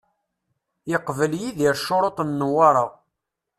Yeqbel 0.91 1.31
Yidir 1.41 1.75
ccuruṭ 1.79 2.17
n 2.27 2.29
Newwara. 2.39 2.85